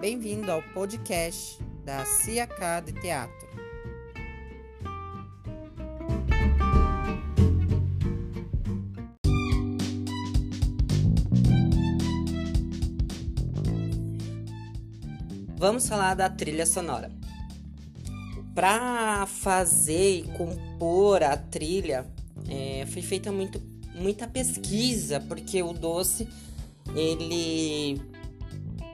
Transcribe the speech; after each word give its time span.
Bem-vindo 0.00 0.52
ao 0.52 0.62
podcast 0.62 1.60
da 1.84 2.04
CIAK 2.04 2.54
de 2.86 2.92
Teatro. 3.00 3.48
Vamos 15.56 15.88
falar 15.88 16.14
da 16.14 16.30
trilha 16.30 16.64
sonora. 16.64 17.10
Para 18.54 19.26
fazer 19.26 20.20
e 20.20 20.22
compor 20.36 21.24
a 21.24 21.36
trilha, 21.36 22.06
é, 22.48 22.86
foi 22.86 23.02
feita 23.02 23.32
muito, 23.32 23.60
muita 23.96 24.28
pesquisa, 24.28 25.18
porque 25.18 25.60
o 25.60 25.72
doce 25.72 26.28
ele 26.94 28.00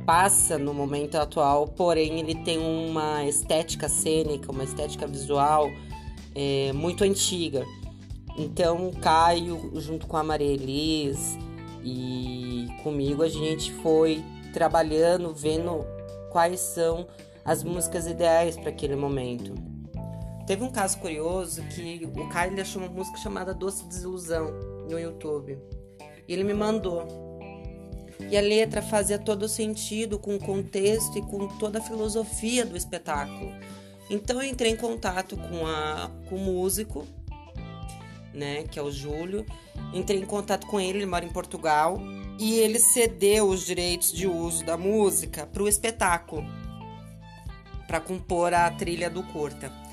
passa 0.05 0.59
no 0.59 0.75
momento 0.75 1.17
atual, 1.17 1.67
porém 1.69 2.21
ele 2.21 2.35
tem 2.35 2.59
uma 2.59 3.25
estética 3.25 3.89
cênica, 3.89 4.51
uma 4.51 4.65
estética 4.65 5.07
visual 5.07 5.71
é, 6.35 6.73
muito 6.73 7.05
antiga. 7.05 7.65
Então, 8.37 8.91
Caio, 9.01 9.71
junto 9.77 10.07
com 10.07 10.17
a 10.17 10.23
Maria 10.23 10.53
Elis 10.53 11.39
e 11.83 12.67
comigo, 12.83 13.23
a 13.23 13.29
gente 13.29 13.73
foi 13.75 14.23
trabalhando, 14.53 15.33
vendo 15.33 15.85
quais 16.31 16.61
são 16.61 17.07
as 17.45 17.63
músicas 17.63 18.07
ideais 18.07 18.57
para 18.57 18.71
aquele 18.71 18.97
momento. 18.97 19.55
Teve 20.47 20.63
um 20.63 20.71
caso 20.71 20.99
curioso 20.99 21.63
que 21.69 22.09
o 22.17 22.29
Caio 22.29 22.61
achou 22.61 22.83
uma 22.83 22.91
música 22.91 23.17
chamada 23.19 23.55
Doce 23.55 23.87
Desilusão 23.87 24.53
no 24.91 24.99
YouTube. 24.99 25.59
E 26.27 26.33
ele 26.33 26.45
me 26.45 26.55
mandou. 26.55 27.24
E 28.31 28.37
a 28.37 28.41
letra 28.41 28.81
fazia 28.81 29.19
todo 29.19 29.49
sentido 29.49 30.19
com 30.19 30.37
o 30.37 30.39
contexto 30.39 31.19
e 31.19 31.23
com 31.23 31.49
toda 31.59 31.79
a 31.79 31.83
filosofia 31.83 32.65
do 32.65 32.77
espetáculo. 32.77 33.53
Então 34.09 34.41
eu 34.43 34.49
entrei 34.49 34.73
em 34.73 34.77
contato 34.77 35.37
com, 35.37 35.67
a, 35.67 36.11
com 36.29 36.37
o 36.37 36.39
músico, 36.39 37.07
né, 38.33 38.65
que 38.65 38.79
é 38.79 38.83
o 38.83 38.91
Júlio. 38.91 39.45
Entrei 39.93 40.21
em 40.21 40.27
contato 40.27 40.67
com 40.67 40.81
ele, 40.81 40.99
ele 40.99 41.07
mora 41.07 41.25
em 41.25 41.33
Portugal 41.33 41.99
e 42.39 42.59
ele 42.59 42.79
cedeu 42.79 43.49
os 43.49 43.65
direitos 43.65 44.13
de 44.13 44.27
uso 44.27 44.65
da 44.65 44.77
música 44.77 45.47
para 45.47 45.63
o 45.63 45.69
espetáculo, 45.69 46.45
para 47.87 48.01
compor 48.01 48.53
a 48.53 48.71
trilha 48.71 49.09
do 49.09 49.23
curta. 49.23 49.84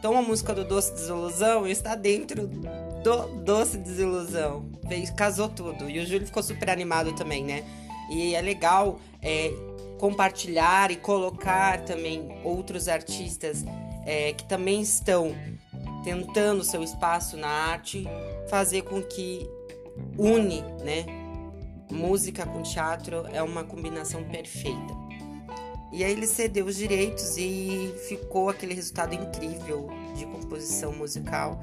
Então 0.00 0.16
a 0.16 0.22
música 0.22 0.52
do 0.52 0.64
Doce 0.64 0.92
Desilusão 0.92 1.66
está 1.66 1.94
dentro 1.94 2.48
do 2.48 3.28
Doce 3.44 3.76
Desilusão. 3.76 4.64
Fez, 4.88 5.10
casou 5.10 5.48
tudo. 5.48 5.88
E 5.88 6.00
o 6.00 6.06
Júlio 6.06 6.26
ficou 6.26 6.42
super 6.42 6.70
animado 6.70 7.12
também, 7.12 7.44
né? 7.44 7.62
E 8.10 8.34
é 8.34 8.40
legal 8.40 8.98
é, 9.22 9.52
compartilhar 9.98 10.90
e 10.90 10.96
colocar 10.96 11.84
também 11.84 12.28
outros 12.42 12.88
artistas 12.88 13.64
é, 14.04 14.32
que 14.32 14.44
também 14.48 14.80
estão 14.80 15.34
tentando 16.02 16.64
seu 16.64 16.82
espaço 16.82 17.36
na 17.36 17.48
arte, 17.48 18.08
fazer 18.48 18.82
com 18.82 19.02
que 19.02 19.46
une, 20.18 20.62
né? 20.82 21.04
música 21.92 22.46
com 22.46 22.62
teatro 22.62 23.26
é 23.32 23.42
uma 23.42 23.64
combinação 23.64 24.24
perfeita. 24.24 24.99
E 25.92 26.04
aí 26.04 26.12
ele 26.12 26.26
cedeu 26.26 26.66
os 26.66 26.76
direitos 26.76 27.36
e 27.36 27.92
ficou 28.08 28.48
aquele 28.48 28.74
resultado 28.74 29.14
incrível 29.14 29.88
de 30.16 30.24
composição 30.26 30.92
musical 30.92 31.60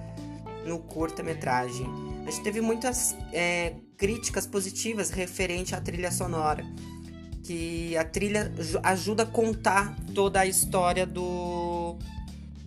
no 0.65 0.79
curta-metragem. 0.79 1.87
A 2.25 2.31
gente 2.31 2.43
teve 2.43 2.59
muitas 2.59 3.15
é, 3.31 3.75
críticas 3.95 4.45
positivas 4.45 5.09
referente 5.09 5.73
à 5.73 5.79
trilha 5.79 6.11
sonora, 6.11 6.65
que 7.43 7.95
a 7.95 8.03
trilha 8.03 8.51
ajuda 8.83 9.23
a 9.23 9.25
contar 9.25 9.95
toda 10.13 10.41
a 10.41 10.45
história 10.45 11.05
do, 11.05 11.97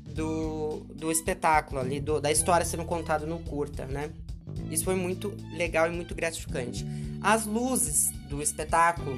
do, 0.06 0.80
do 0.94 1.12
espetáculo 1.12 1.78
ali, 1.78 2.00
do, 2.00 2.20
da 2.22 2.32
história 2.32 2.64
sendo 2.64 2.86
contada 2.86 3.26
no 3.26 3.38
curta, 3.40 3.84
né? 3.84 4.10
Isso 4.70 4.84
foi 4.84 4.94
muito 4.94 5.36
legal 5.52 5.86
e 5.86 5.94
muito 5.94 6.14
gratificante. 6.14 6.86
As 7.20 7.44
luzes 7.44 8.10
do 8.28 8.42
espetáculo 8.42 9.14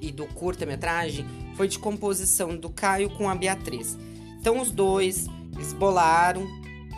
e 0.00 0.12
do 0.12 0.26
curta-metragem 0.26 1.24
foi 1.56 1.68
de 1.68 1.78
composição 1.78 2.56
do 2.56 2.70
Caio 2.70 3.10
com 3.10 3.28
a 3.28 3.34
Beatriz. 3.34 3.96
Então 4.38 4.60
os 4.60 4.70
dois, 4.70 5.26
eles 5.54 5.72
bolaram, 5.72 6.46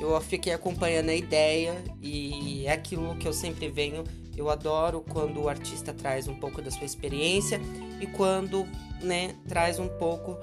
eu 0.01 0.21
fiquei 0.21 0.53
acompanhando 0.53 1.09
a 1.09 1.15
ideia 1.15 1.77
e 2.01 2.67
é 2.67 2.73
aquilo 2.73 3.17
que 3.17 3.27
eu 3.27 3.33
sempre 3.33 3.69
venho. 3.69 4.05
Eu 4.37 4.49
adoro 4.49 5.05
quando 5.09 5.43
o 5.43 5.49
artista 5.49 5.93
traz 5.93 6.29
um 6.29 6.35
pouco 6.35 6.63
da 6.63 6.71
sua 6.71 6.85
experiência 6.85 7.61
e 8.01 8.07
quando 8.07 8.67
né, 9.03 9.35
traz 9.49 9.79
um 9.79 9.89
pouco 9.89 10.37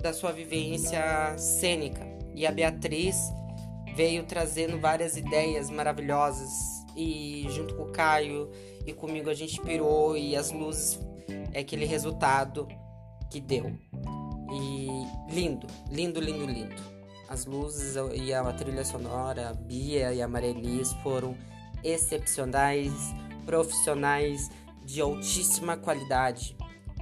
da 0.00 0.12
sua 0.12 0.32
vivência 0.32 1.36
cênica. 1.36 2.06
E 2.34 2.46
a 2.46 2.52
Beatriz 2.52 3.16
veio 3.94 4.24
trazendo 4.24 4.78
várias 4.78 5.16
ideias 5.16 5.70
maravilhosas 5.70 6.50
e 6.96 7.46
junto 7.50 7.74
com 7.74 7.84
o 7.84 7.92
Caio 7.92 8.50
e 8.86 8.92
comigo 8.92 9.28
a 9.30 9.34
gente 9.34 9.60
pirou 9.60 10.16
e 10.16 10.36
as 10.36 10.50
luzes 10.50 10.98
é 11.52 11.60
aquele 11.60 11.84
resultado 11.84 12.68
que 13.30 13.40
deu. 13.40 13.76
E 14.52 14.88
lindo, 15.32 15.66
lindo, 15.90 16.20
lindo, 16.20 16.46
lindo. 16.46 16.82
As 17.28 17.46
luzes 17.46 17.96
e 18.14 18.32
a 18.32 18.52
trilha 18.52 18.84
sonora, 18.84 19.50
a 19.50 19.54
Bia 19.54 20.12
e 20.12 20.22
a 20.22 20.28
Marelis 20.28 20.92
foram 21.02 21.36
excepcionais, 21.82 22.92
profissionais 23.44 24.50
de 24.84 25.00
altíssima 25.00 25.76
qualidade. 25.76 26.56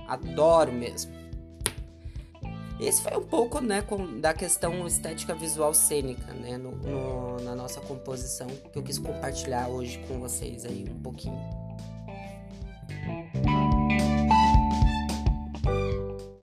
Adoro 0.09 0.73
mesmo. 0.73 1.13
Esse 2.81 3.03
foi 3.03 3.17
um 3.17 3.23
pouco 3.23 3.61
né, 3.61 3.83
com, 3.83 4.21
da 4.21 4.35
questão 4.35 4.87
estética 4.87 5.35
visual 5.35 5.73
cênica 5.73 6.33
né, 6.33 6.59
no, 6.59 6.73
no, 6.73 7.37
na 7.45 7.55
nossa 7.55 7.81
composição 7.81 8.49
que 8.49 8.77
eu 8.77 8.83
quis 8.83 8.99
compartilhar 8.99 9.69
hoje 9.69 9.99
com 10.09 10.19
vocês 10.19 10.65
aí 10.65 10.85
um 10.91 11.01
pouquinho. 11.01 11.62